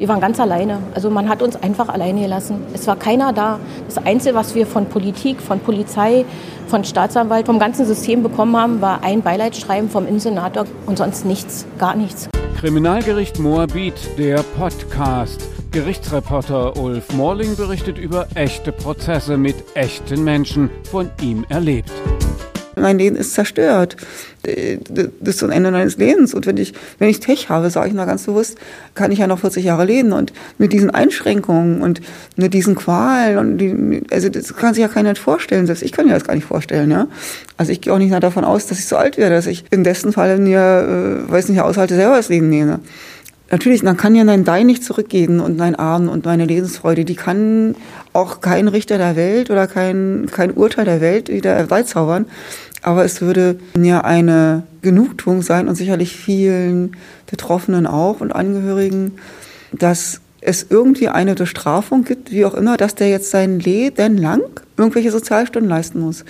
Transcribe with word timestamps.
Wir 0.00 0.06
waren 0.08 0.20
ganz 0.20 0.38
alleine. 0.38 0.78
Also 0.94 1.10
man 1.10 1.28
hat 1.28 1.42
uns 1.42 1.56
einfach 1.56 1.88
alleine 1.88 2.20
gelassen. 2.20 2.62
Es 2.72 2.86
war 2.86 2.94
keiner 2.94 3.32
da. 3.32 3.58
Das 3.86 3.98
Einzige, 3.98 4.36
was 4.36 4.54
wir 4.54 4.64
von 4.64 4.86
Politik, 4.86 5.40
von 5.40 5.58
Polizei, 5.58 6.24
von 6.68 6.84
Staatsanwalt, 6.84 7.46
vom 7.46 7.58
ganzen 7.58 7.84
System 7.84 8.22
bekommen 8.22 8.56
haben, 8.56 8.80
war 8.80 9.02
ein 9.02 9.22
Beileidsschreiben 9.22 9.90
vom 9.90 10.06
Innensenator 10.06 10.66
und 10.86 10.98
sonst 10.98 11.24
nichts, 11.24 11.66
gar 11.78 11.96
nichts. 11.96 12.28
Kriminalgericht 12.60 13.40
Moabit, 13.40 14.16
der 14.16 14.44
Podcast. 14.56 15.48
Gerichtsreporter 15.72 16.76
Ulf 16.76 17.12
Morling 17.14 17.56
berichtet 17.56 17.98
über 17.98 18.28
echte 18.36 18.70
Prozesse 18.70 19.36
mit 19.36 19.56
echten 19.74 20.22
Menschen, 20.22 20.70
von 20.84 21.10
ihm 21.20 21.44
erlebt 21.48 21.90
mein 22.80 22.98
Leben 22.98 23.16
ist 23.16 23.34
zerstört. 23.34 23.96
Das 24.42 25.34
ist 25.34 25.38
so 25.40 25.46
ein 25.46 25.52
Ende 25.52 25.70
meines 25.70 25.96
Lebens. 25.96 26.34
Und 26.34 26.46
wenn 26.46 26.56
ich, 26.56 26.74
wenn 26.98 27.08
ich 27.08 27.20
Tech 27.20 27.48
habe, 27.48 27.70
sage 27.70 27.88
ich 27.88 27.94
mal 27.94 28.04
ganz 28.04 28.24
bewusst, 28.24 28.58
kann 28.94 29.12
ich 29.12 29.18
ja 29.18 29.26
noch 29.26 29.40
40 29.40 29.64
Jahre 29.64 29.84
leben. 29.84 30.12
Und 30.12 30.32
mit 30.58 30.72
diesen 30.72 30.90
Einschränkungen 30.90 31.82
und 31.82 32.00
mit 32.36 32.54
diesen 32.54 32.74
Qualen 32.74 33.38
und 33.38 33.58
die, 33.58 34.02
also 34.10 34.28
das 34.28 34.54
kann 34.56 34.74
sich 34.74 34.82
ja 34.82 34.88
keiner 34.88 35.14
vorstellen. 35.16 35.66
Selbst 35.66 35.82
ich 35.82 35.92
kann 35.92 36.06
mir 36.06 36.12
das 36.12 36.24
gar 36.24 36.34
nicht 36.34 36.46
vorstellen, 36.46 36.90
ja. 36.90 37.08
Also 37.56 37.72
ich 37.72 37.80
gehe 37.80 37.92
auch 37.92 37.98
nicht 37.98 38.12
davon 38.22 38.44
aus, 38.44 38.66
dass 38.66 38.78
ich 38.78 38.86
so 38.86 38.96
alt 38.96 39.18
werde, 39.18 39.34
dass 39.34 39.46
ich 39.46 39.64
im 39.70 39.82
besten 39.82 40.12
Fall 40.12 40.38
mir, 40.38 40.60
äh, 41.28 41.30
weiß 41.30 41.48
nicht, 41.48 41.60
aushalte, 41.60 41.96
selber 41.96 42.16
das 42.16 42.28
Leben 42.28 42.48
nehme. 42.48 42.80
Natürlich, 43.50 43.82
man 43.82 43.96
kann 43.96 44.14
ja 44.14 44.24
nein 44.24 44.44
Dein 44.44 44.66
nicht 44.66 44.84
zurückgeben 44.84 45.40
und 45.40 45.56
mein 45.56 45.74
Arm 45.74 46.08
und 46.08 46.26
meine 46.26 46.44
Lebensfreude, 46.44 47.06
die 47.06 47.14
kann 47.14 47.76
auch 48.12 48.42
kein 48.42 48.68
Richter 48.68 48.98
der 48.98 49.16
Welt 49.16 49.50
oder 49.50 49.66
kein, 49.66 50.28
kein 50.30 50.50
Urteil 50.52 50.84
der 50.84 51.00
Welt 51.00 51.30
wieder 51.30 51.54
herbeizaubern. 51.54 52.26
Aber 52.82 53.04
es 53.04 53.20
würde 53.20 53.58
mir 53.76 54.04
eine 54.04 54.62
Genugtuung 54.82 55.42
sein 55.42 55.68
und 55.68 55.74
sicherlich 55.74 56.16
vielen 56.16 56.96
Betroffenen 57.26 57.86
auch 57.86 58.20
und 58.20 58.32
Angehörigen, 58.32 59.12
dass 59.72 60.20
es 60.40 60.66
irgendwie 60.70 61.08
eine 61.08 61.34
Bestrafung 61.34 62.04
gibt, 62.04 62.30
wie 62.30 62.44
auch 62.44 62.54
immer, 62.54 62.76
dass 62.76 62.94
der 62.94 63.08
jetzt 63.08 63.30
sein 63.30 63.58
Leben 63.58 64.16
lang 64.16 64.42
irgendwelche 64.76 65.10
Sozialstunden 65.10 65.68
leisten 65.68 66.00
muss. 66.00 66.24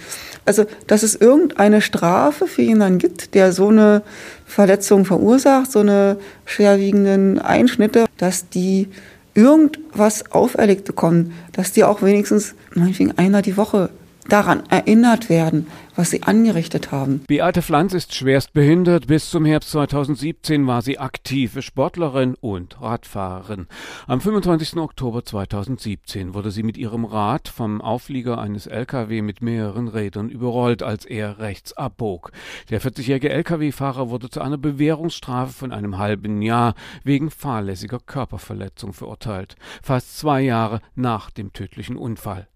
Also, 0.46 0.64
dass 0.86 1.02
es 1.02 1.14
irgendeine 1.14 1.82
Strafe 1.82 2.46
für 2.46 2.62
jemanden 2.62 2.98
gibt, 2.98 3.34
der 3.34 3.52
so 3.52 3.68
eine 3.68 4.02
Verletzung 4.46 5.04
verursacht, 5.04 5.70
so 5.70 5.80
eine 5.80 6.16
schwerwiegenden 6.46 7.38
Einschnitte, 7.38 8.06
dass 8.16 8.48
die 8.48 8.88
irgendwas 9.34 10.32
auferlegt 10.32 10.84
bekommen, 10.84 11.34
dass 11.52 11.72
die 11.72 11.84
auch 11.84 12.02
wenigstens 12.02 12.54
meinetwegen 12.74 13.16
einer 13.18 13.42
die 13.42 13.58
Woche 13.58 13.90
daran 14.28 14.62
erinnert 14.68 15.28
werden, 15.28 15.66
was 15.96 16.10
sie 16.10 16.22
angerichtet 16.22 16.92
haben. 16.92 17.24
Beate 17.26 17.62
Pflanz 17.62 17.92
ist 17.92 18.14
schwerst 18.14 18.52
behindert. 18.52 19.06
Bis 19.08 19.30
zum 19.30 19.44
Herbst 19.44 19.70
2017 19.70 20.66
war 20.66 20.82
sie 20.82 20.98
aktive 20.98 21.62
Sportlerin 21.62 22.36
und 22.40 22.80
Radfahrerin. 22.80 23.66
Am 24.06 24.20
25. 24.20 24.76
Oktober 24.76 25.24
2017 25.24 26.34
wurde 26.34 26.50
sie 26.50 26.62
mit 26.62 26.76
ihrem 26.76 27.04
Rad 27.04 27.48
vom 27.48 27.80
Auflieger 27.80 28.38
eines 28.38 28.66
LKW 28.66 29.22
mit 29.22 29.42
mehreren 29.42 29.88
Rädern 29.88 30.28
überrollt, 30.28 30.82
als 30.82 31.04
er 31.04 31.38
rechts 31.38 31.72
abbog. 31.72 32.30
Der 32.70 32.80
40-jährige 32.80 33.30
LKW-Fahrer 33.30 34.10
wurde 34.10 34.30
zu 34.30 34.40
einer 34.40 34.58
Bewährungsstrafe 34.58 35.52
von 35.52 35.72
einem 35.72 35.98
halben 35.98 36.42
Jahr 36.42 36.74
wegen 37.02 37.30
fahrlässiger 37.30 37.98
Körperverletzung 37.98 38.92
verurteilt. 38.92 39.56
Fast 39.82 40.18
zwei 40.18 40.42
Jahre 40.42 40.80
nach 40.94 41.30
dem 41.30 41.52
tödlichen 41.52 41.96
Unfall. 41.96 42.46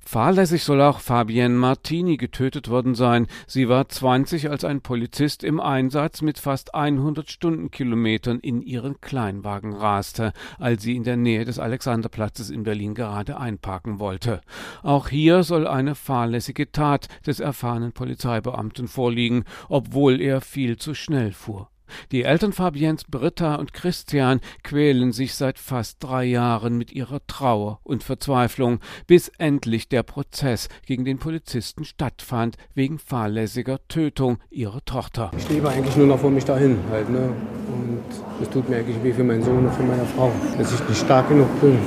Fahrlässig 0.00 0.64
soll 0.64 0.80
auch 0.80 1.00
Fabienne 1.00 1.54
Martini 1.54 2.16
getötet 2.16 2.68
worden 2.68 2.94
sein. 2.94 3.26
Sie 3.46 3.68
war 3.68 3.88
20, 3.88 4.50
als 4.50 4.64
ein 4.64 4.80
Polizist 4.80 5.44
im 5.44 5.60
Einsatz 5.60 6.22
mit 6.22 6.38
fast 6.38 6.74
100 6.74 7.30
Stundenkilometern 7.30 8.40
in 8.40 8.62
ihren 8.62 9.00
Kleinwagen 9.00 9.74
raste, 9.74 10.32
als 10.58 10.82
sie 10.82 10.96
in 10.96 11.04
der 11.04 11.16
Nähe 11.16 11.44
des 11.44 11.58
Alexanderplatzes 11.58 12.50
in 12.50 12.62
Berlin 12.62 12.94
gerade 12.94 13.38
einparken 13.38 13.98
wollte. 13.98 14.40
Auch 14.82 15.08
hier 15.08 15.42
soll 15.42 15.66
eine 15.66 15.94
fahrlässige 15.94 16.70
Tat 16.70 17.08
des 17.26 17.40
erfahrenen 17.40 17.92
Polizeibeamten 17.92 18.88
vorliegen, 18.88 19.44
obwohl 19.68 20.20
er 20.20 20.40
viel 20.40 20.76
zu 20.76 20.94
schnell 20.94 21.32
fuhr. 21.32 21.68
Die 22.12 22.22
Eltern 22.22 22.52
Fabiens 22.52 23.04
Britta 23.04 23.56
und 23.56 23.72
Christian 23.72 24.40
quälen 24.62 25.12
sich 25.12 25.34
seit 25.34 25.58
fast 25.58 26.02
drei 26.02 26.24
Jahren 26.24 26.76
mit 26.76 26.92
ihrer 26.92 27.20
Trauer 27.26 27.80
und 27.82 28.02
Verzweiflung, 28.02 28.80
bis 29.06 29.30
endlich 29.38 29.88
der 29.88 30.02
Prozess 30.02 30.68
gegen 30.86 31.04
den 31.04 31.18
Polizisten 31.18 31.84
stattfand 31.84 32.56
wegen 32.74 32.98
fahrlässiger 32.98 33.78
Tötung 33.88 34.38
ihrer 34.50 34.84
Tochter. 34.84 35.30
Ich 35.36 35.48
lebe 35.48 35.68
eigentlich 35.68 35.96
nur 35.96 36.06
noch 36.06 36.18
vor 36.18 36.30
mich 36.30 36.44
dahin 36.44 36.78
halt, 36.90 37.08
ne? 37.10 37.32
Und 37.68 38.02
es 38.42 38.48
tut 38.50 38.68
mir 38.68 38.76
eigentlich 38.76 39.02
weh 39.02 39.12
für 39.12 39.24
meinen 39.24 39.42
Sohn 39.42 39.66
und 39.66 39.74
für 39.74 39.82
meine 39.82 40.04
Frau, 40.06 40.32
dass 40.58 40.72
ich 40.72 40.88
nicht 40.88 41.00
stark 41.00 41.28
genug 41.28 41.48
bin, 41.60 41.78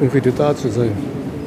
um 0.00 0.12
wieder 0.12 0.30
da 0.30 0.54
zu 0.54 0.70
sein. 0.70 0.92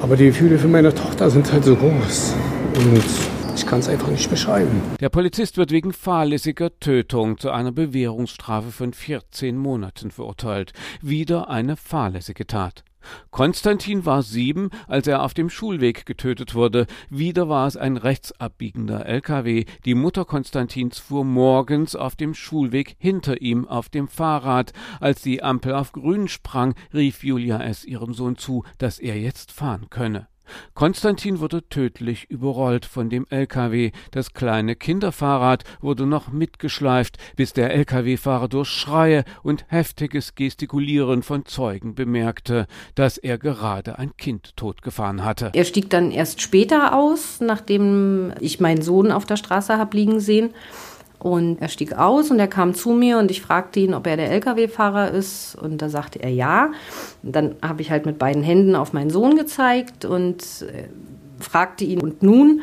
Aber 0.02 0.16
die 0.16 0.28
Gefühle 0.28 0.58
für 0.58 0.68
meine 0.68 0.94
Tochter 0.94 1.30
sind 1.30 1.52
halt 1.52 1.64
so 1.64 1.76
groß. 1.76 2.34
Und 2.76 3.39
ich 3.60 3.66
kann 3.66 3.80
es 3.80 3.90
einfach 3.90 4.08
nicht 4.08 4.30
beschreiben. 4.30 4.82
Der 5.02 5.10
Polizist 5.10 5.58
wird 5.58 5.72
wegen 5.72 5.92
fahrlässiger 5.92 6.80
Tötung 6.80 7.38
zu 7.38 7.52
einer 7.52 7.74
Bewährungsstrafe 7.74 8.72
von 8.72 8.94
14 8.94 9.58
Monaten 9.58 10.12
verurteilt. 10.12 10.72
Wieder 11.02 11.50
eine 11.50 11.76
fahrlässige 11.76 12.48
Tat. 12.48 12.86
Konstantin 13.32 14.06
war 14.06 14.24
sieben, 14.24 14.70
als 14.88 15.08
er 15.08 15.24
auf 15.24 15.34
dem 15.34 15.50
Schulweg 15.50 16.06
getötet 16.06 16.56
wurde. 16.56 16.88
Wieder 17.10 17.50
war 17.50 17.68
es 17.68 17.76
ein 17.76 17.98
rechtsabbiegender 17.98 19.06
LKW. 19.06 19.66
Die 19.84 19.96
Mutter 19.96 20.24
Konstantins 20.24 20.98
fuhr 20.98 21.26
morgens 21.26 21.98
auf 21.98 22.16
dem 22.16 22.34
Schulweg 22.34 22.96
hinter 22.98 23.42
ihm 23.42 23.68
auf 23.68 23.90
dem 23.90 24.08
Fahrrad. 24.08 24.72
Als 25.02 25.22
die 25.22 25.44
Ampel 25.44 25.74
auf 25.74 25.92
grün 25.92 26.30
sprang, 26.30 26.76
rief 26.94 27.26
Julia 27.26 27.62
es 27.62 27.84
ihrem 27.84 28.14
Sohn 28.14 28.38
zu, 28.38 28.64
dass 28.78 29.00
er 29.00 29.20
jetzt 29.20 29.52
fahren 29.52 29.90
könne. 29.90 30.29
Konstantin 30.74 31.40
wurde 31.40 31.68
tödlich 31.68 32.30
überrollt 32.30 32.86
von 32.86 33.10
dem 33.10 33.26
LKW. 33.30 33.92
Das 34.12 34.34
kleine 34.34 34.76
Kinderfahrrad 34.76 35.64
wurde 35.82 36.06
noch 36.06 36.32
mitgeschleift, 36.32 37.18
bis 37.36 37.54
der 37.54 37.74
LKW-Fahrer 37.74 38.48
durch 38.48 38.70
Schreie 38.70 39.24
und 39.44 39.66
heftiges 39.68 40.36
Gestikulieren 40.36 41.24
von 41.24 41.46
Zeugen 41.46 41.96
bemerkte, 41.96 42.68
dass 42.96 43.18
er 43.18 43.38
gerade 43.38 44.00
ein 44.00 44.16
Kind 44.18 44.56
totgefahren 44.56 45.24
hatte. 45.24 45.52
Er 45.54 45.66
stieg 45.66 45.90
dann 45.90 46.12
erst 46.12 46.42
später 46.42 46.96
aus, 46.96 47.40
nachdem 47.40 48.34
ich 48.40 48.60
meinen 48.60 48.82
Sohn 48.82 49.12
auf 49.12 49.26
der 49.26 49.38
Straße 49.38 49.78
habe 49.78 49.98
liegen 49.98 50.20
sehen. 50.20 50.52
Und 51.20 51.62
er 51.62 51.68
stieg 51.68 51.94
aus 51.94 52.32
und 52.32 52.40
er 52.40 52.48
kam 52.48 52.74
zu 52.74 52.92
mir 52.92 53.18
und 53.18 53.30
ich 53.30 53.42
fragte 53.42 53.82
ihn, 53.82 53.94
ob 53.94 54.08
er 54.08 54.16
der 54.16 54.32
Lkw-Fahrer 54.32 55.12
ist. 55.12 55.56
Und 55.56 55.82
da 55.82 55.90
sagte 55.90 56.20
er 56.24 56.30
ja. 56.30 56.72
Und 57.24 57.36
dann 57.36 57.56
habe 57.62 57.82
ich 57.82 57.92
halt 57.92 58.06
mit 58.06 58.18
beiden 58.18 58.42
Händen 58.42 58.76
auf 58.76 58.94
meinen 58.94 59.10
Sohn 59.10 59.36
gezeigt 59.36 60.06
und 60.06 60.42
äh, 60.62 60.88
fragte 61.40 61.84
ihn, 61.84 62.00
und 62.00 62.24
nun? 62.24 62.62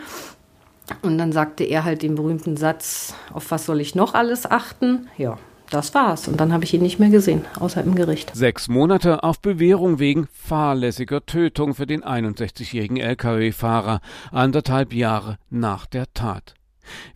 Und 1.02 1.18
dann 1.18 1.32
sagte 1.32 1.64
er 1.64 1.84
halt 1.84 2.02
den 2.02 2.14
berühmten 2.14 2.56
Satz, 2.56 3.14
auf 3.32 3.50
was 3.50 3.66
soll 3.66 3.80
ich 3.80 3.94
noch 3.94 4.14
alles 4.14 4.50
achten? 4.50 5.08
Ja, 5.18 5.36
das 5.70 5.94
war's. 5.94 6.28
Und 6.28 6.40
dann 6.40 6.52
habe 6.52 6.64
ich 6.64 6.72
ihn 6.74 6.82
nicht 6.82 6.98
mehr 6.98 7.10
gesehen, 7.10 7.44
außer 7.58 7.82
im 7.82 7.94
Gericht. 7.94 8.34
Sechs 8.34 8.68
Monate 8.68 9.22
auf 9.24 9.40
Bewährung 9.40 9.98
wegen 9.98 10.28
fahrlässiger 10.32 11.26
Tötung 11.26 11.74
für 11.74 11.86
den 11.86 12.04
61-jährigen 12.04 12.98
Lkw-Fahrer, 12.98 14.00
anderthalb 14.30 14.94
Jahre 14.94 15.38
nach 15.50 15.86
der 15.86 16.06
Tat. 16.14 16.55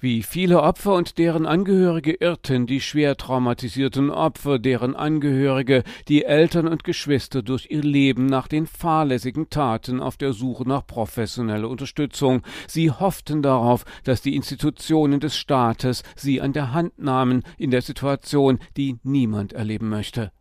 Wie 0.01 0.23
viele 0.23 0.63
Opfer 0.63 0.95
und 0.95 1.19
deren 1.19 1.47
Angehörige 1.47 2.13
irrten 2.13 2.67
die 2.67 2.81
schwer 2.81 3.17
traumatisierten 3.17 4.11
Opfer, 4.11 4.59
deren 4.59 4.97
Angehörige, 4.97 5.83
die 6.09 6.25
Eltern 6.25 6.69
und 6.69 6.85
Geschwister 6.85 7.43
durch 7.43 7.69
ihr 7.71 7.83
Leben 7.83 8.27
nach 8.27 8.49
den 8.49 8.67
fahrlässigen 8.67 9.51
Taten 9.51 10.01
auf 10.01 10.17
der 10.17 10.33
Suche 10.33 10.69
nach 10.69 10.87
professioneller 10.87 11.69
Unterstützung. 11.69 12.43
Sie 12.67 12.91
hofften 12.91 13.43
darauf, 13.43 13.85
dass 14.05 14.23
die 14.23 14.37
Institutionen 14.37 15.21
des 15.21 15.37
Staates 15.37 16.03
sie 16.17 16.41
an 16.41 16.53
der 16.53 16.73
Hand 16.73 16.99
nahmen 16.99 17.43
in 17.59 17.71
der 17.71 17.83
Situation, 17.83 18.59
die 18.77 18.99
niemand 19.03 19.53
erleben 19.53 19.89
möchte. 19.89 20.33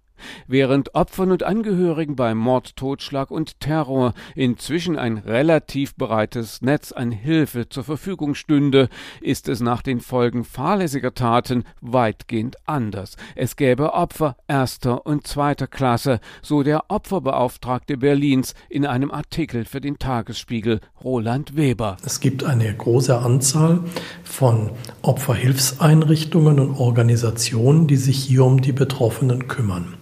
Während 0.48 0.96
Opfern 0.96 1.32
und 1.32 1.44
Angehörigen 1.44 2.16
bei 2.16 2.34
Mord, 2.34 2.76
Totschlag 2.76 3.32
und 3.32 3.60
Terror 3.60 4.14
inzwischen 4.36 4.98
ein 4.98 5.18
relativ 5.18 5.96
breites 5.96 6.62
Netz 6.62 6.92
an 6.92 7.12
Hilfe 7.12 7.70
zur 7.70 7.84
Verfügung 7.84 8.36
stünde, 8.36 8.90
ist 9.22 9.50
es 9.50 9.60
nach 9.62 9.82
den 9.82 10.00
Folgen 10.00 10.44
fahrlässiger 10.44 11.14
Taten 11.14 11.64
weitgehend 11.82 12.58
anders. 12.66 13.16
Es 13.36 13.56
gäbe 13.56 13.94
Opfer 13.94 14.36
erster 14.48 15.06
und 15.06 15.28
zweiter 15.28 15.68
Klasse, 15.68 16.20
so 16.42 16.64
der 16.64 16.86
Opferbeauftragte 16.90 17.98
Berlins 17.98 18.54
in 18.70 18.86
einem 18.86 19.12
Artikel 19.12 19.66
für 19.66 19.82
den 19.82 20.00
Tagesspiegel 20.00 20.80
Roland 21.04 21.56
Weber. 21.56 21.98
Es 22.06 22.20
gibt 22.20 22.44
eine 22.44 22.74
große 22.74 23.18
Anzahl 23.18 23.82
von 24.24 24.72
Opferhilfseinrichtungen 25.02 26.60
und 26.60 26.76
Organisationen, 26.76 27.88
die 27.88 27.98
sich 27.98 28.18
hier 28.18 28.44
um 28.46 28.62
die 28.62 28.72
Betroffenen 28.72 29.48
kümmern. 29.48 29.96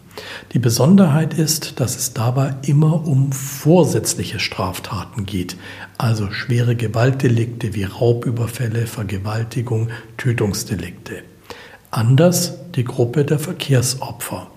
Die 0.53 0.59
Besonderheit 0.59 1.33
ist, 1.33 1.79
dass 1.79 1.95
es 1.95 2.13
dabei 2.13 2.55
immer 2.63 3.05
um 3.07 3.31
vorsätzliche 3.31 4.39
Straftaten 4.39 5.25
geht, 5.25 5.57
also 5.97 6.31
schwere 6.31 6.75
Gewaltdelikte 6.75 7.73
wie 7.73 7.83
Raubüberfälle, 7.83 8.87
Vergewaltigung, 8.87 9.89
Tötungsdelikte. 10.17 11.23
Anders 11.91 12.53
die 12.75 12.83
Gruppe 12.83 13.25
der 13.25 13.39
Verkehrsopfer. 13.39 14.47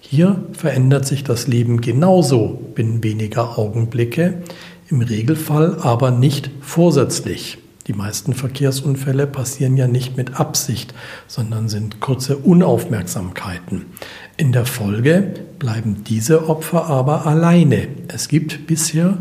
Hier 0.00 0.44
verändert 0.52 1.06
sich 1.06 1.22
das 1.22 1.46
Leben 1.46 1.80
genauso 1.80 2.72
binnen 2.74 3.02
weniger 3.04 3.58
Augenblicke, 3.58 4.42
im 4.88 5.02
Regelfall 5.02 5.78
aber 5.80 6.10
nicht 6.10 6.50
vorsätzlich. 6.60 7.58
Die 7.86 7.92
meisten 7.96 8.34
Verkehrsunfälle 8.34 9.26
passieren 9.26 9.76
ja 9.76 9.88
nicht 9.88 10.16
mit 10.16 10.38
Absicht, 10.38 10.94
sondern 11.26 11.68
sind 11.68 12.00
kurze 12.00 12.36
Unaufmerksamkeiten. 12.36 13.86
In 14.40 14.52
der 14.52 14.64
Folge 14.64 15.34
bleiben 15.58 16.02
diese 16.08 16.48
Opfer 16.48 16.86
aber 16.86 17.26
alleine. 17.26 17.88
Es 18.08 18.26
gibt 18.26 18.66
bisher 18.66 19.18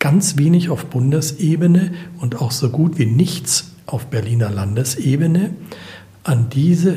ganz 0.00 0.36
wenig 0.36 0.68
auf 0.68 0.86
Bundesebene 0.86 1.92
und 2.18 2.42
auch 2.42 2.50
so 2.50 2.68
gut 2.68 2.98
wie 2.98 3.06
nichts 3.06 3.74
auf 3.86 4.06
Berliner 4.06 4.50
Landesebene. 4.50 5.50
An 6.24 6.48
diese 6.52 6.96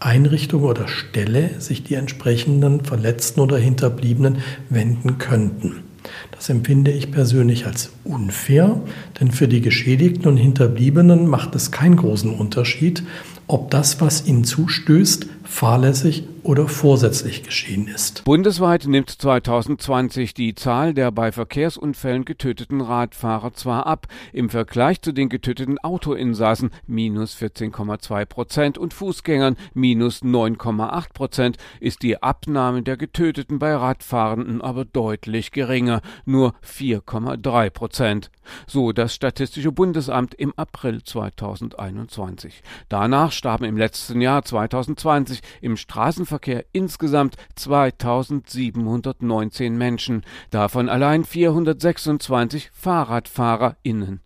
Einrichtung 0.00 0.62
oder 0.62 0.88
Stelle 0.88 1.60
sich 1.60 1.84
die 1.84 1.92
entsprechenden 1.92 2.82
Verletzten 2.86 3.40
oder 3.40 3.58
Hinterbliebenen 3.58 4.38
wenden 4.70 5.18
könnten. 5.18 5.82
Das 6.30 6.48
empfinde 6.48 6.90
ich 6.90 7.12
persönlich 7.12 7.66
als 7.66 7.90
unfair, 8.04 8.80
denn 9.20 9.30
für 9.30 9.46
die 9.46 9.60
Geschädigten 9.60 10.26
und 10.26 10.38
Hinterbliebenen 10.38 11.26
macht 11.26 11.54
es 11.54 11.70
keinen 11.70 11.96
großen 11.96 12.32
Unterschied, 12.32 13.02
ob 13.46 13.70
das, 13.70 14.00
was 14.00 14.26
ihnen 14.26 14.44
zustößt, 14.44 15.26
fahrlässig 15.44 16.24
oder 16.48 16.66
vorsätzlich 16.66 17.42
geschehen 17.42 17.88
ist. 17.88 18.24
Bundesweit 18.24 18.86
nimmt 18.86 19.10
2020 19.10 20.32
die 20.32 20.54
Zahl 20.54 20.94
der 20.94 21.12
bei 21.12 21.30
Verkehrsunfällen 21.30 22.24
getöteten 22.24 22.80
Radfahrer 22.80 23.52
zwar 23.52 23.86
ab, 23.86 24.06
im 24.32 24.48
Vergleich 24.48 25.02
zu 25.02 25.12
den 25.12 25.28
getöteten 25.28 25.78
Autoinsassen 25.78 26.70
minus 26.86 27.36
14,2 27.36 28.24
Prozent 28.24 28.78
und 28.78 28.94
Fußgängern 28.94 29.58
minus 29.74 30.22
9,8 30.22 31.12
Prozent 31.12 31.58
ist 31.80 32.02
die 32.02 32.22
Abnahme 32.22 32.82
der 32.82 32.96
Getöteten 32.96 33.58
bei 33.58 33.74
Radfahrenden 33.74 34.62
aber 34.62 34.86
deutlich 34.86 35.50
geringer, 35.50 36.00
nur 36.24 36.54
4,3 36.66 37.68
Prozent. 37.68 38.30
So 38.66 38.92
das 38.92 39.14
Statistische 39.14 39.70
Bundesamt 39.70 40.32
im 40.32 40.54
April 40.56 41.02
2021. 41.02 42.62
Danach 42.88 43.32
starben 43.32 43.64
im 43.64 43.76
letzten 43.76 44.22
Jahr 44.22 44.42
2020 44.42 45.42
im 45.60 45.76
Straßenverkehr 45.76 46.37
insgesamt 46.72 47.36
2719 47.56 49.76
Menschen, 49.76 50.22
davon 50.50 50.88
allein 50.88 51.24
426 51.24 52.70
FahrradfahrerInnen. 52.72 54.20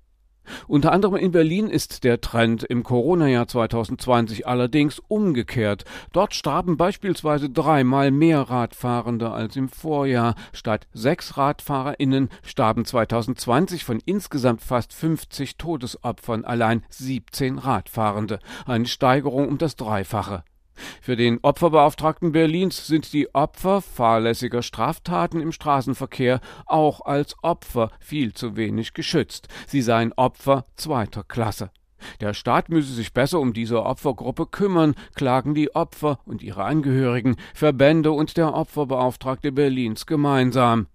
Unter 0.66 0.92
anderem 0.92 1.16
in 1.16 1.32
Berlin 1.32 1.68
ist 1.68 2.04
der 2.04 2.20
Trend 2.20 2.64
im 2.64 2.82
Corona-Jahr 2.82 3.48
2020 3.48 4.46
allerdings 4.46 5.00
umgekehrt. 5.08 5.84
Dort 6.12 6.34
starben 6.34 6.76
beispielsweise 6.76 7.50
dreimal 7.50 8.10
mehr 8.10 8.40
Radfahrende 8.40 9.30
als 9.30 9.56
im 9.56 9.68
Vorjahr. 9.68 10.34
Statt 10.52 10.86
sechs 10.92 11.36
RadfahrerInnen 11.36 12.28
starben 12.42 12.84
2020 12.84 13.84
von 13.84 14.00
insgesamt 14.04 14.62
fast 14.62 14.92
50 14.92 15.56
Todesopfern 15.56 16.44
allein 16.44 16.84
17 16.90 17.58
Radfahrende. 17.58 18.38
Eine 18.66 18.86
Steigerung 18.86 19.48
um 19.48 19.58
das 19.58 19.76
Dreifache. 19.76 20.44
Für 21.00 21.17
den 21.17 21.38
Opferbeauftragten 21.43 22.32
Berlins 22.32 22.87
sind 22.87 23.12
die 23.12 23.34
Opfer 23.34 23.81
fahrlässiger 23.81 24.62
Straftaten 24.62 25.40
im 25.40 25.52
Straßenverkehr 25.52 26.40
auch 26.67 27.02
als 27.02 27.37
Opfer 27.43 27.90
viel 28.00 28.32
zu 28.32 28.56
wenig 28.56 28.94
geschützt. 28.94 29.49
Sie 29.67 29.82
seien 29.82 30.12
Opfer 30.14 30.67
zweiter 30.76 31.25
Klasse. 31.25 31.70
Der 32.20 32.34
Staat 32.34 32.69
müsse 32.69 32.93
sich 32.93 33.12
besser 33.12 33.40
um 33.40 33.52
diese 33.52 33.84
Opfergruppe 33.84 34.46
kümmern, 34.46 34.94
klagen 35.14 35.55
die 35.55 35.75
Opfer 35.75 36.19
und 36.25 36.43
ihre 36.43 36.64
Angehörigen, 36.64 37.37
Verbände 37.55 38.12
und 38.12 38.37
der 38.37 38.55
Opferbeauftragte 38.55 39.52
Berlins 39.52 40.06
gemeinsam. 40.06 40.87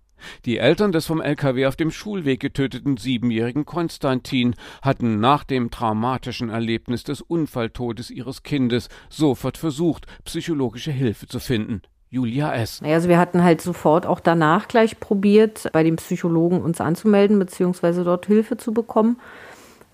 Die 0.45 0.57
Eltern 0.57 0.91
des 0.91 1.05
vom 1.05 1.21
LKW 1.21 1.65
auf 1.65 1.75
dem 1.75 1.91
Schulweg 1.91 2.39
getöteten 2.39 2.97
siebenjährigen 2.97 3.65
Konstantin 3.65 4.55
hatten 4.81 5.19
nach 5.19 5.43
dem 5.43 5.71
traumatischen 5.71 6.49
Erlebnis 6.49 7.03
des 7.03 7.21
Unfalltodes 7.21 8.09
ihres 8.09 8.43
Kindes 8.43 8.89
sofort 9.09 9.57
versucht, 9.57 10.05
psychologische 10.25 10.91
Hilfe 10.91 11.27
zu 11.27 11.39
finden. 11.39 11.81
Julia 12.09 12.53
S. 12.53 12.81
Also 12.83 13.09
wir 13.09 13.19
hatten 13.19 13.43
halt 13.43 13.61
sofort 13.61 14.05
auch 14.05 14.21
danach 14.21 14.67
gleich 14.67 14.99
probiert, 14.99 15.69
bei 15.73 15.83
dem 15.83 15.97
Psychologen 15.97 16.61
uns 16.61 16.79
anzumelden, 16.79 17.37
beziehungsweise 17.37 18.03
dort 18.03 18.27
Hilfe 18.27 18.55
zu 18.55 18.73
bekommen. 18.73 19.17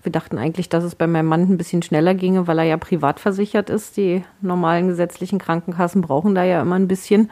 Wir 0.04 0.12
dachten 0.12 0.38
eigentlich, 0.38 0.68
dass 0.68 0.84
es 0.84 0.94
bei 0.94 1.06
meinem 1.06 1.26
Mann 1.26 1.48
ein 1.48 1.56
bisschen 1.56 1.82
schneller 1.82 2.14
ginge, 2.14 2.46
weil 2.46 2.58
er 2.58 2.64
ja 2.64 2.76
privat 2.76 3.20
versichert 3.20 3.70
ist. 3.70 3.96
Die 3.96 4.22
normalen 4.42 4.86
gesetzlichen 4.86 5.38
Krankenkassen 5.38 6.02
brauchen 6.02 6.34
da 6.34 6.44
ja 6.44 6.60
immer 6.60 6.76
ein 6.76 6.88
bisschen. 6.88 7.30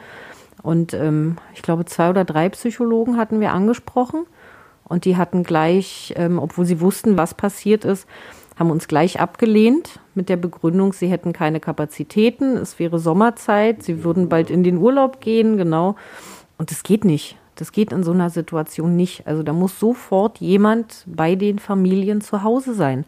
Und 0.63 0.93
ähm, 0.93 1.35
ich 1.53 1.61
glaube, 1.61 1.85
zwei 1.85 2.09
oder 2.09 2.23
drei 2.23 2.49
Psychologen 2.49 3.17
hatten 3.17 3.39
wir 3.41 3.51
angesprochen. 3.51 4.25
Und 4.85 5.05
die 5.05 5.17
hatten 5.17 5.43
gleich, 5.43 6.13
ähm, 6.17 6.39
obwohl 6.39 6.65
sie 6.65 6.81
wussten, 6.81 7.17
was 7.17 7.33
passiert 7.33 7.85
ist, 7.85 8.07
haben 8.57 8.71
uns 8.71 8.87
gleich 8.87 9.19
abgelehnt 9.19 9.99
mit 10.15 10.29
der 10.29 10.37
Begründung, 10.37 10.93
sie 10.93 11.07
hätten 11.07 11.33
keine 11.33 11.59
Kapazitäten, 11.59 12.55
es 12.57 12.77
wäre 12.79 12.99
Sommerzeit, 12.99 13.81
sie 13.81 14.03
würden 14.03 14.29
bald 14.29 14.49
in 14.49 14.63
den 14.63 14.77
Urlaub 14.77 15.21
gehen, 15.21 15.57
genau. 15.57 15.95
Und 16.57 16.69
das 16.71 16.83
geht 16.83 17.03
nicht. 17.03 17.37
Das 17.55 17.71
geht 17.71 17.91
in 17.91 18.03
so 18.03 18.11
einer 18.11 18.29
Situation 18.29 18.95
nicht. 18.95 19.27
Also 19.27 19.43
da 19.43 19.53
muss 19.53 19.79
sofort 19.79 20.39
jemand 20.39 21.03
bei 21.07 21.35
den 21.35 21.59
Familien 21.59 22.21
zu 22.21 22.43
Hause 22.43 22.73
sein, 22.73 23.05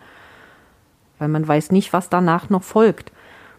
weil 1.20 1.28
man 1.30 1.48
weiß 1.48 1.72
nicht, 1.72 1.94
was 1.94 2.10
danach 2.10 2.50
noch 2.50 2.64
folgt 2.64 3.12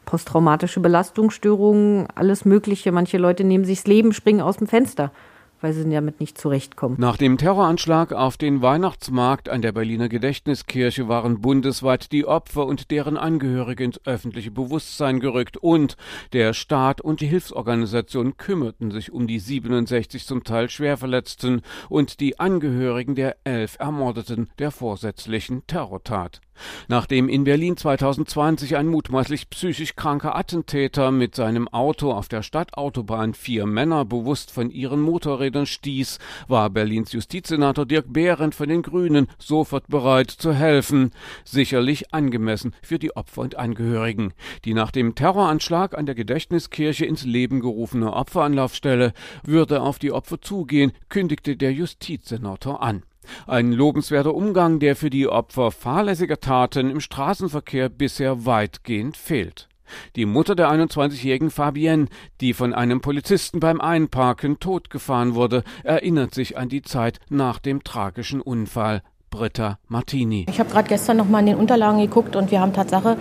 posttraumatische 0.07 0.81
Belastungsstörungen, 0.81 2.07
alles 2.15 2.47
Mögliche. 2.47 2.91
Manche 2.93 3.19
Leute 3.19 3.45
nehmen 3.45 3.67
sich 3.67 3.81
das 3.81 3.87
Leben, 3.87 4.15
springen 4.15 4.41
aus 4.41 4.57
dem 4.57 4.67
Fenster 4.67 5.13
weil 5.61 5.73
sie 5.73 5.89
damit 5.89 6.21
nicht 6.21 6.39
zurechtkommen. 6.39 6.97
Nach 6.99 7.17
dem 7.17 7.39
Terroranschlag 7.39 8.13
auf 8.13 8.37
den 8.37 8.63
Weihnachtsmarkt 8.63 9.49
an 9.49 9.63
der 9.63 9.73
Berliner 9.73 10.09
Gedächtniskirche 10.09 11.09
waren 11.09 11.41
bundesweit 11.41 12.13
die 12.13 12.27
Opfer 12.27 12.67
und 12.67 12.91
deren 12.91 13.17
Angehörige 13.17 13.85
ins 13.85 14.01
öffentliche 14.05 14.51
Bewusstsein 14.51 15.21
gerückt 15.21 15.57
und 15.57 15.97
der 16.33 16.53
Staat 16.53 17.01
und 17.01 17.21
die 17.21 17.27
Hilfsorganisationen 17.27 18.37
kümmerten 18.37 18.91
sich 18.91 19.13
um 19.13 19.27
die 19.27 19.39
67 19.39 20.27
zum 20.27 20.45
Teil 20.45 20.69
Schwerverletzten 20.69 21.63
und 21.89 22.21
die 22.21 22.39
Angehörigen 22.39 23.15
der 23.15 23.37
elf 23.45 23.77
Ermordeten 23.79 24.51
der 24.59 24.71
vorsätzlichen 24.71 25.67
Terrortat. 25.67 26.41
Nachdem 26.89 27.29
in 27.29 27.45
Berlin 27.45 27.77
2020 27.77 28.77
ein 28.77 28.87
mutmaßlich 28.87 29.51
psychisch 29.51 29.97
kranker 29.97 30.37
Attentäter 30.37 31.11
mit 31.11 31.35
seinem 31.35 31.69
Auto 31.69 32.13
auf 32.13 32.29
der 32.29 32.43
Stadtautobahn 32.43 33.35
vier 33.35 33.67
Männer 33.67 34.05
bewusst 34.05 34.51
von 34.51 34.71
ihren 34.71 35.01
Motorrädern 35.01 35.67
stieß, 35.67 36.19
war 36.49 36.71
Berlins 36.71 37.13
Justizsenator 37.13 37.87
Dirk 37.87 38.13
Behrendt 38.13 38.55
von 38.55 38.69
den 38.69 38.83
Grünen 38.83 39.29
sofort 39.39 39.89
bereit 39.89 40.31
zu 40.31 40.53
helfen. 40.53 41.13
Sicherlich 41.45 42.15
angemessen 42.15 42.75
für 42.83 42.99
die 42.99 43.17
Opfer 43.17 43.43
und 43.43 43.57
Angehörigen. 43.57 44.33
Die 44.65 44.75
nach 44.75 44.91
dem 44.91 45.15
Terroranschlag 45.15 45.97
an 45.97 46.07
der 46.07 46.15
Gedächtniskirche 46.15 47.07
ins 47.07 47.25
Leben 47.25 47.61
gerufene 47.61 48.13
Opferanlaufstelle 48.13 49.13
würde 49.45 49.83
auf 49.83 49.99
die 49.99 50.13
Opfer 50.13 50.41
zugehen, 50.41 50.93
kündigte 51.09 51.57
der 51.57 51.73
Justizsenator 51.73 52.83
an. 52.83 53.03
Ein 53.47 53.73
lobenswerter 53.73 54.35
Umgang, 54.35 54.79
der 54.79 54.97
für 54.97 55.11
die 55.11 55.29
Opfer 55.29 55.71
fahrlässiger 55.71 56.41
Taten 56.41 56.91
im 56.91 57.01
Straßenverkehr 57.01 57.89
bisher 57.89 58.47
weitgehend 58.47 59.17
fehlt. 59.17 59.69
Die 60.17 60.27
Mutter 60.27 60.55
der 60.55 60.71
21-jährigen 60.71 61.51
Fabienne, 61.51 62.07
die 62.41 62.53
von 62.53 62.75
einem 62.75 63.01
Polizisten 63.01 63.61
beim 63.61 63.81
Einparken 63.81 64.59
totgefahren 64.59 65.35
wurde, 65.35 65.63
erinnert 65.85 66.35
sich 66.35 66.59
an 66.59 66.69
die 66.69 66.83
Zeit 66.83 67.21
nach 67.29 67.59
dem 67.59 67.85
tragischen 67.85 68.41
Unfall. 68.41 69.03
Britta 69.31 69.79
Martini. 69.89 70.47
Ich 70.49 70.61
habe 70.61 70.71
gerade 70.71 70.89
gestern 70.89 71.19
noch 71.19 71.29
mal 71.29 71.41
in 71.41 71.47
den 71.47 71.57
Unterlagen 71.57 72.01
geguckt 72.01 72.37
und 72.37 72.51
wir 72.51 72.61
haben 72.61 72.73
Tatsache 72.73 73.19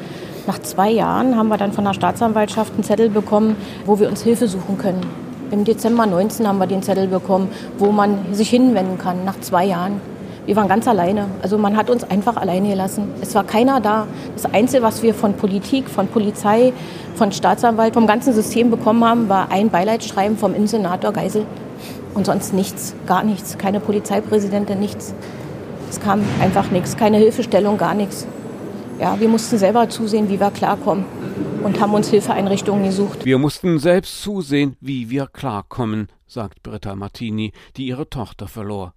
nach 0.47 0.59
zwei 0.59 0.91
Jahren 0.91 1.35
haben 1.35 1.47
wir 1.47 1.57
dann 1.57 1.73
von 1.73 1.83
der 1.83 1.93
Staatsanwaltschaft 1.93 2.73
einen 2.73 2.83
Zettel 2.83 3.09
bekommen, 3.09 3.55
wo 3.85 3.99
wir 3.99 4.07
uns 4.07 4.21
Hilfe 4.21 4.47
suchen 4.47 4.77
können. 4.77 5.24
Im 5.51 5.63
Dezember 5.63 6.07
19 6.07 6.47
haben 6.47 6.57
wir 6.57 6.65
den 6.65 6.81
Zettel 6.81 7.07
bekommen, 7.07 7.49
wo 7.77 7.91
man 7.91 8.33
sich 8.33 8.49
hinwenden 8.49 8.97
kann 8.97 9.23
nach 9.25 9.39
zwei 9.41 9.65
Jahren. 9.65 10.01
Wir 10.47 10.55
waren 10.55 10.67
ganz 10.67 10.87
alleine. 10.87 11.27
Also 11.41 11.57
man 11.57 11.77
hat 11.77 11.89
uns 11.89 12.03
einfach 12.03 12.35
alleine 12.37 12.69
gelassen. 12.69 13.09
Es 13.21 13.35
war 13.35 13.43
keiner 13.43 13.79
da. 13.79 14.07
Das 14.35 14.51
Einzige, 14.51 14.83
was 14.83 15.03
wir 15.03 15.13
von 15.13 15.33
Politik, 15.33 15.89
von 15.89 16.07
Polizei, 16.07 16.73
von 17.15 17.31
Staatsanwalt, 17.31 17.93
vom 17.93 18.07
ganzen 18.07 18.33
System 18.33 18.71
bekommen 18.71 19.03
haben, 19.05 19.29
war 19.29 19.51
ein 19.51 19.69
Beileidsschreiben 19.69 20.37
vom 20.37 20.55
Innensenator 20.55 21.13
Geisel. 21.13 21.45
Und 22.15 22.25
sonst 22.25 22.53
nichts, 22.53 22.95
gar 23.05 23.23
nichts. 23.23 23.57
Keine 23.57 23.79
Polizeipräsidentin, 23.79 24.79
nichts. 24.79 25.13
Es 25.89 25.99
kam 25.99 26.21
einfach 26.41 26.71
nichts, 26.71 26.97
keine 26.97 27.17
Hilfestellung, 27.17 27.77
gar 27.77 27.93
nichts. 27.93 28.25
Ja, 28.99 29.19
wir 29.19 29.27
mussten 29.27 29.57
selber 29.57 29.89
zusehen, 29.89 30.29
wie 30.29 30.39
wir 30.39 30.51
klarkommen 30.51 31.05
und 31.65 31.81
haben 31.81 31.95
uns 31.95 32.09
Hilfeeinrichtungen 32.09 32.85
gesucht. 32.85 33.25
Wir 33.25 33.39
mussten 33.39 33.79
selbst 33.79 34.21
zusehen, 34.21 34.77
wie 34.81 35.09
wir 35.09 35.25
klarkommen, 35.25 36.09
sagt 36.27 36.61
Britta 36.61 36.95
Martini, 36.95 37.53
die 37.75 37.87
ihre 37.87 38.07
Tochter 38.07 38.47
verlor. 38.47 38.93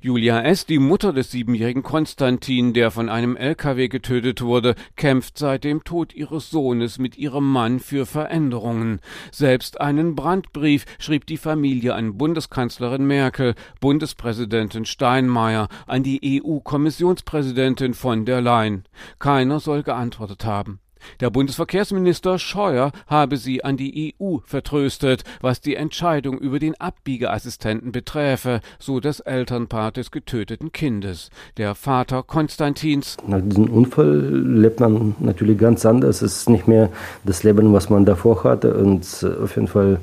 Julia 0.00 0.42
S., 0.42 0.66
die 0.66 0.80
Mutter 0.80 1.12
des 1.12 1.30
siebenjährigen 1.30 1.84
Konstantin, 1.84 2.74
der 2.74 2.90
von 2.90 3.08
einem 3.08 3.36
LKW 3.36 3.86
getötet 3.86 4.42
wurde, 4.42 4.74
kämpft 4.96 5.38
seit 5.38 5.62
dem 5.62 5.84
Tod 5.84 6.12
ihres 6.12 6.50
Sohnes 6.50 6.98
mit 6.98 7.16
ihrem 7.16 7.50
Mann 7.50 7.78
für 7.78 8.06
Veränderungen. 8.06 8.98
Selbst 9.30 9.80
einen 9.80 10.16
Brandbrief 10.16 10.86
schrieb 10.98 11.26
die 11.26 11.36
Familie 11.36 11.94
an 11.94 12.18
Bundeskanzlerin 12.18 13.06
Merkel, 13.06 13.54
Bundespräsidentin 13.80 14.84
Steinmeier, 14.84 15.68
an 15.86 16.02
die 16.02 16.42
EU-Kommissionspräsidentin 16.42 17.94
von 17.94 18.24
der 18.24 18.40
Leyen. 18.40 18.84
Keiner 19.20 19.60
soll 19.60 19.84
geantwortet 19.84 20.44
haben. 20.44 20.80
Der 21.20 21.30
Bundesverkehrsminister 21.30 22.38
Scheuer 22.38 22.92
habe 23.06 23.36
sie 23.36 23.64
an 23.64 23.76
die 23.76 24.14
EU 24.20 24.38
vertröstet, 24.44 25.24
was 25.40 25.60
die 25.60 25.76
Entscheidung 25.76 26.38
über 26.38 26.58
den 26.58 26.80
Abbiegeassistenten 26.80 27.92
beträfe, 27.92 28.60
so 28.78 29.00
das 29.00 29.20
Elternpaar 29.20 29.92
des 29.92 30.10
getöteten 30.10 30.72
Kindes. 30.72 31.30
Der 31.56 31.74
Vater 31.74 32.22
Konstantins. 32.22 33.16
Nach 33.26 33.40
diesem 33.40 33.70
Unfall 33.70 34.18
lebt 34.18 34.80
man 34.80 35.14
natürlich 35.18 35.58
ganz 35.58 35.84
anders. 35.86 36.22
Es 36.22 36.38
ist 36.38 36.50
nicht 36.50 36.68
mehr 36.68 36.90
das 37.24 37.42
Leben, 37.42 37.72
was 37.72 37.90
man 37.90 38.04
davor 38.04 38.44
hatte. 38.44 38.74
Und 38.74 39.04
äh, 39.22 39.42
auf 39.42 39.56
jeden 39.56 39.68
Fall, 39.68 40.00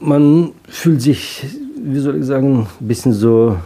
man 0.00 0.52
fühlt 0.68 1.02
sich, 1.02 1.46
wie 1.76 1.98
soll 1.98 2.16
ich 2.16 2.24
sagen, 2.24 2.66
ein 2.80 2.88
bisschen 2.88 3.12
so 3.12 3.56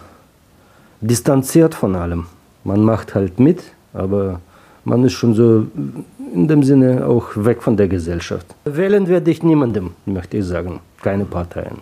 distanziert 1.01 1.75
von 1.75 1.95
allem. 1.95 2.27
Man 2.65 2.83
macht 2.83 3.15
halt 3.15 3.39
mit, 3.39 3.63
aber 3.93 4.41
man 4.87 5.05
ist 5.05 5.15
schon 5.15 5.35
so 5.35 5.67
in 6.33 6.49
dem 6.49 6.63
Sinne 6.63 7.07
auch 7.07 7.29
weg 7.35 7.63
von 7.63 7.77
der 7.77 7.89
Gesellschaft. 7.89 8.47
Wählen 8.65 9.09
werde 9.09 9.31
ich 9.31 9.43
niemandem, 9.43 9.91
möchte 10.07 10.37
ich 10.39 10.45
sagen, 10.45 10.81
keine 11.03 11.25
Parteien. 11.25 11.79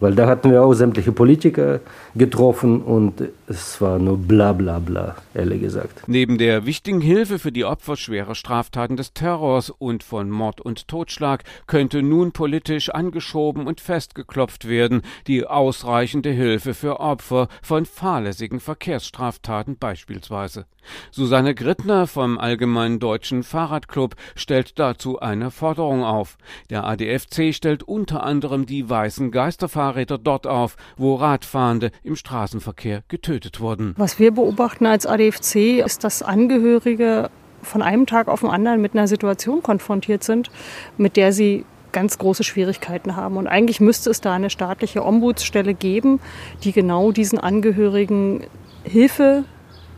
Weil 0.00 0.14
da 0.14 0.26
hatten 0.26 0.50
wir 0.50 0.62
auch 0.62 0.72
sämtliche 0.72 1.12
Politiker 1.12 1.80
getroffen 2.14 2.80
und 2.80 3.22
es 3.46 3.80
war 3.80 3.98
nur 3.98 4.16
bla 4.16 4.54
bla 4.54 4.78
bla, 4.78 5.16
ehrlich 5.34 5.60
gesagt. 5.60 6.02
Neben 6.06 6.38
der 6.38 6.64
wichtigen 6.64 7.02
Hilfe 7.02 7.38
für 7.38 7.52
die 7.52 7.66
Opfer 7.66 7.96
schwerer 7.96 8.34
Straftaten 8.34 8.96
des 8.96 9.12
Terrors 9.12 9.68
und 9.68 10.02
von 10.02 10.30
Mord 10.30 10.62
und 10.62 10.88
Totschlag 10.88 11.44
könnte 11.66 12.02
nun 12.02 12.32
politisch 12.32 12.88
angeschoben 12.88 13.66
und 13.66 13.80
festgeklopft 13.80 14.66
werden, 14.66 15.02
die 15.26 15.46
ausreichende 15.46 16.30
Hilfe 16.30 16.72
für 16.72 16.98
Opfer 16.98 17.48
von 17.62 17.84
fahrlässigen 17.84 18.60
Verkehrsstraftaten 18.60 19.76
beispielsweise. 19.76 20.64
Susanne 21.10 21.54
Grittner 21.54 22.06
vom 22.06 22.38
Allgemeinen 22.38 22.98
Deutschen 22.98 23.42
Fahrradclub 23.42 24.16
stellt 24.34 24.78
dazu 24.78 25.18
eine 25.20 25.50
Forderung 25.50 26.04
auf. 26.04 26.38
Der 26.70 26.84
ADFC 26.84 27.54
stellt 27.54 27.82
unter 27.82 28.22
anderem 28.22 28.66
die 28.66 28.88
weißen 28.88 29.30
Geisterfahrräder 29.50 30.16
dort 30.16 30.46
auf, 30.46 30.76
wo 30.96 31.16
Radfahrende 31.16 31.90
im 32.04 32.14
Straßenverkehr 32.14 33.02
getötet 33.08 33.58
wurden. 33.58 33.94
Was 33.96 34.20
wir 34.20 34.30
beobachten 34.30 34.86
als 34.86 35.06
ADFC 35.06 35.82
ist, 35.84 36.04
dass 36.04 36.22
Angehörige 36.22 37.30
von 37.60 37.82
einem 37.82 38.06
Tag 38.06 38.28
auf 38.28 38.40
den 38.40 38.50
anderen 38.50 38.80
mit 38.80 38.94
einer 38.94 39.08
Situation 39.08 39.60
konfrontiert 39.60 40.22
sind, 40.22 40.52
mit 40.98 41.16
der 41.16 41.32
sie 41.32 41.64
ganz 41.90 42.16
große 42.18 42.44
Schwierigkeiten 42.44 43.16
haben. 43.16 43.36
Und 43.36 43.48
eigentlich 43.48 43.80
müsste 43.80 44.10
es 44.10 44.20
da 44.20 44.34
eine 44.34 44.50
staatliche 44.50 45.04
Ombudsstelle 45.04 45.74
geben, 45.74 46.20
die 46.62 46.70
genau 46.70 47.10
diesen 47.10 47.40
Angehörigen 47.40 48.46
Hilfe 48.84 49.44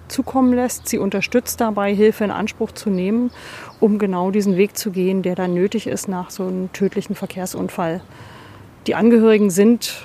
zukommen 0.09 0.54
lässt, 0.54 0.88
sie 0.88 0.97
unterstützt 0.97 1.61
dabei, 1.61 1.94
Hilfe 1.94 2.25
in 2.25 2.30
Anspruch 2.30 2.73
zu 2.73 2.88
nehmen, 2.88 3.30
um 3.80 3.99
genau 3.99 4.30
diesen 4.30 4.56
Weg 4.56 4.78
zu 4.78 4.92
gehen, 4.92 5.21
der 5.23 5.35
dann 5.35 5.52
nötig 5.52 5.87
ist 5.87 6.09
nach 6.09 6.30
so 6.30 6.44
einem 6.44 6.73
tödlichen 6.73 7.14
Verkehrsunfall. 7.14 8.00
Die 8.86 8.94
Angehörigen 8.94 9.50
sind 9.50 10.02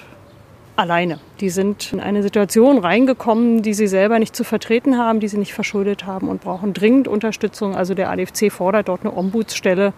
alleine. 0.75 1.19
Die 1.39 1.49
sind 1.49 1.91
in 1.91 1.99
eine 1.99 2.21
Situation 2.21 2.77
reingekommen, 2.77 3.63
die 3.63 3.73
sie 3.73 3.87
selber 3.87 4.19
nicht 4.19 4.35
zu 4.35 4.43
vertreten 4.43 4.97
haben, 4.97 5.19
die 5.19 5.27
sie 5.27 5.39
nicht 5.39 5.53
verschuldet 5.53 6.05
haben 6.05 6.29
und 6.29 6.41
brauchen 6.41 6.73
dringend 6.73 7.07
Unterstützung. 7.07 7.75
Also 7.75 7.95
der 7.95 8.11
ADFC 8.11 8.51
fordert 8.51 8.87
dort 8.87 9.01
eine 9.01 9.15
Ombudsstelle 9.15 9.93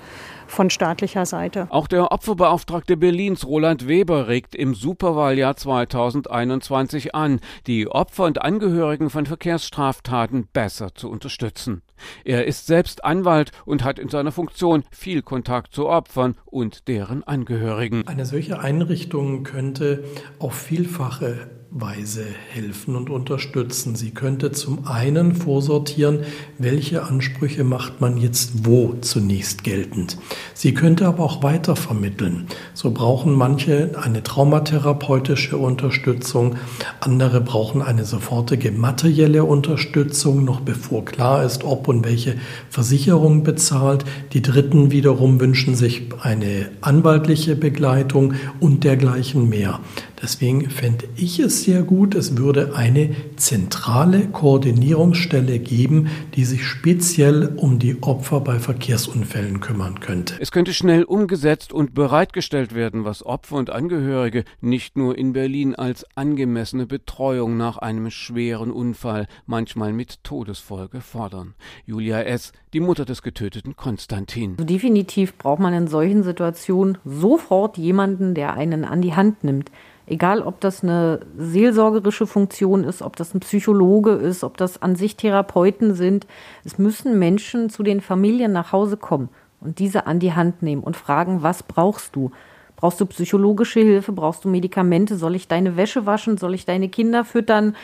von 0.50 0.70
staatlicher 0.70 1.26
Seite. 1.26 1.68
Auch 1.70 1.88
der 1.88 2.12
Opferbeauftragte 2.12 2.98
Berlins 2.98 3.46
Roland 3.46 3.88
Weber 3.88 4.28
regt 4.28 4.56
im 4.56 4.74
Superwahljahr 4.74 5.56
2021 5.56 7.16
an, 7.16 7.40
die 7.68 7.88
Opfer 7.88 8.26
und 8.26 8.42
Angehörigen 8.42 9.10
von 9.10 9.26
Verkehrsstraftaten 9.26 10.48
besser 10.52 10.94
zu 10.96 11.10
unterstützen. 11.10 11.82
Er 12.24 12.46
ist 12.46 12.68
selbst 12.68 13.04
Anwalt 13.04 13.52
und 13.66 13.84
hat 13.84 14.00
in 14.00 14.10
seiner 14.10 14.32
Funktion 14.32 14.84
viel 14.92 15.22
Kontakt 15.22 15.74
zu 15.74 15.88
Opfern 15.88 16.36
und 16.46 16.88
deren 16.88 17.24
Angehörigen. 17.24 18.08
Eine 18.08 18.26
solche 18.26 18.60
Einrichtung 18.60 19.44
könnte 19.44 20.04
auf 20.40 20.56
vielfache 20.56 21.59
Weise 21.72 22.26
helfen 22.50 22.96
und 22.96 23.12
unterstützen. 23.12 23.96
Sie 23.96 24.10
könnte 24.10 24.52
zum 24.52 24.88
einen 24.88 25.36
vorsortieren, 25.36 26.22
welche 26.58 27.04
Ansprüche 27.04 27.64
macht 27.64 28.02
man 28.02 28.18
jetzt 28.18 28.66
wo 28.66 28.96
zunächst 29.02 29.64
geltend. 29.64 30.18
Sie 30.56 30.74
könnte 30.74 31.06
aber 31.06 31.24
auch 31.24 31.44
weiter 31.44 31.76
vermitteln. 31.76 32.48
So 32.74 32.90
brauchen 32.90 33.34
manche 33.34 33.92
eine 34.02 34.24
traumatherapeutische 34.24 35.58
Unterstützung, 35.58 36.56
andere 37.02 37.40
brauchen 37.40 37.84
eine 37.84 38.04
sofortige 38.04 38.72
materielle 38.72 39.44
Unterstützung, 39.44 40.44
noch 40.46 40.62
bevor 40.62 41.06
klar 41.06 41.44
ist, 41.44 41.64
ob 41.64 41.88
und 41.88 42.04
welche 42.04 42.36
Versicherung 42.72 43.44
bezahlt. 43.44 44.06
Die 44.34 44.42
Dritten 44.42 44.90
wiederum 44.90 45.40
wünschen 45.40 45.76
sich 45.76 46.08
eine 46.20 46.72
anwaltliche 46.82 47.56
Begleitung 47.56 48.34
und 48.60 48.84
dergleichen 48.84 49.50
mehr. 49.50 49.80
Deswegen 50.22 50.70
fände 50.70 51.08
ich 51.16 51.40
es 51.40 51.64
sehr 51.64 51.82
gut, 51.84 52.14
es 52.14 52.38
würde 52.38 52.76
eine 52.76 53.16
zentrale 53.38 54.28
Koordinierungsstelle 54.28 55.60
geben, 55.60 56.10
die 56.36 56.44
sich 56.44 56.66
speziell 56.66 57.54
um 57.56 57.80
die 57.80 58.02
Opfer 58.02 58.42
bei 58.42 58.60
Verkehrsunfällen 58.60 59.62
kümmern 59.62 60.00
könnte. 60.02 60.36
Es 60.40 60.52
könnte 60.52 60.74
schnell 60.74 61.04
umgesetzt 61.04 61.72
und 61.72 61.94
bereitgestellt 61.94 62.76
werden, 62.76 63.06
was 63.06 63.26
Opfer 63.26 63.56
und 63.56 63.70
Angehörige 63.70 64.44
nicht 64.60 64.98
nur 64.98 65.18
in 65.18 65.34
Berlin 65.34 65.76
als 65.76 66.06
angemessene 66.16 66.86
Betreuung 66.86 67.56
nach 67.56 67.78
einem 67.78 68.10
schweren 68.12 68.72
Unfall, 68.72 69.28
manchmal 69.46 69.94
mit 69.94 70.24
Todesfolge 70.24 71.00
fordern. 71.02 71.56
Julia 71.86 72.22
S., 72.22 72.52
die 72.74 72.82
Mutter 72.82 73.06
des 73.06 73.22
getöteten 73.22 73.76
Konstantin. 73.76 74.52
Also 74.52 74.66
definitiv 74.66 75.38
braucht 75.38 75.60
man 75.60 75.74
in 75.74 75.88
solchen 75.88 76.24
Situationen 76.24 76.98
sofort 77.04 77.78
jemanden, 77.78 78.36
der 78.36 78.56
einen 78.56 78.86
an 78.86 79.02
die 79.02 79.16
Hand 79.16 79.44
nimmt 79.44 79.72
Egal, 80.10 80.42
ob 80.42 80.60
das 80.60 80.84
eine 80.84 81.20
seelsorgerische 81.38 82.26
Funktion 82.26 82.84
ist, 82.84 83.04
ob 83.04 83.16
das 83.16 83.36
ein 83.36 83.42
Psychologe 83.42 84.12
ist, 84.12 84.44
ob 84.44 84.58
das 84.58 84.82
an 84.82 84.96
sich 84.96 85.16
Therapeuten 85.16 85.94
sind. 85.94 86.26
Es 86.66 86.80
müssen 86.80 87.20
Menschen 87.20 87.70
zu 87.70 87.84
den 87.84 88.02
Familien 88.02 88.52
nach 88.52 88.72
Hause 88.72 88.98
kommen 88.98 89.30
und 89.62 89.78
diese 89.78 90.08
an 90.08 90.20
die 90.20 90.34
Hand 90.34 90.64
nehmen 90.64 90.82
und 90.82 90.98
fragen, 90.98 91.44
was 91.44 91.62
brauchst 91.62 92.16
du? 92.16 92.32
Brauchst 92.76 93.00
du 93.00 93.06
psychologische 93.06 93.82
Hilfe? 93.82 94.12
Brauchst 94.12 94.46
du 94.46 94.50
Medikamente? 94.50 95.16
Soll 95.16 95.36
ich 95.36 95.48
deine 95.48 95.78
Wäsche 95.78 96.08
waschen? 96.08 96.38
Soll 96.38 96.56
ich 96.56 96.66
deine 96.66 96.90
Kinder 96.90 97.24
füttern? 97.24 97.76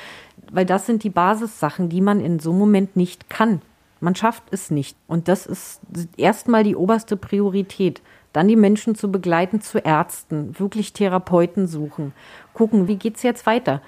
Weil 0.52 0.66
das 0.66 0.88
sind 0.88 1.04
die 1.04 1.12
Basissachen, 1.12 1.90
die 1.90 2.02
man 2.02 2.22
in 2.22 2.40
so 2.40 2.50
einem 2.50 2.60
Moment 2.60 2.96
nicht 2.96 3.30
kann. 3.30 3.62
Man 4.00 4.16
schafft 4.16 4.44
es 4.50 4.72
nicht. 4.72 4.98
Und 5.08 5.28
das 5.28 5.46
ist 5.46 5.82
erstmal 6.18 6.64
die 6.64 6.76
oberste 6.76 7.18
Priorität. 7.18 8.02
Dann 8.36 8.50
die 8.50 8.58
Menschen 8.58 8.96
zu 8.96 9.10
begleiten 9.10 9.62
zu 9.62 9.80
Ärzten, 9.80 10.60
wirklich 10.60 10.92
Therapeuten 10.92 11.68
suchen, 11.68 12.12
gucken, 12.54 12.90
wie 12.90 12.98
geht 12.98 13.16
es 13.16 13.24
jetzt 13.24 13.46
weiter? 13.46 13.82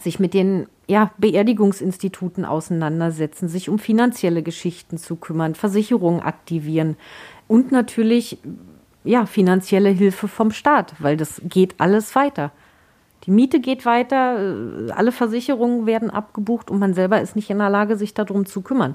Sich 0.00 0.20
mit 0.20 0.32
den 0.32 0.68
ja, 0.86 1.10
Beerdigungsinstituten 1.18 2.44
auseinandersetzen, 2.44 3.48
sich 3.48 3.68
um 3.68 3.80
finanzielle 3.80 4.44
Geschichten 4.44 4.96
zu 4.96 5.16
kümmern, 5.16 5.56
Versicherungen 5.56 6.20
aktivieren 6.20 6.96
und 7.48 7.72
natürlich 7.72 8.38
ja, 9.02 9.26
finanzielle 9.26 9.88
Hilfe 9.88 10.28
vom 10.28 10.52
Staat, 10.52 10.94
weil 11.00 11.16
das 11.16 11.42
geht 11.44 11.74
alles 11.78 12.14
weiter. 12.14 12.52
Die 13.24 13.32
Miete 13.32 13.58
geht 13.58 13.84
weiter, 13.84 14.38
alle 14.94 15.10
Versicherungen 15.10 15.84
werden 15.84 16.10
abgebucht 16.10 16.70
und 16.70 16.78
man 16.78 16.94
selber 16.94 17.20
ist 17.20 17.34
nicht 17.34 17.50
in 17.50 17.58
der 17.58 17.70
Lage, 17.70 17.96
sich 17.96 18.14
darum 18.14 18.46
zu 18.46 18.60
kümmern. 18.62 18.94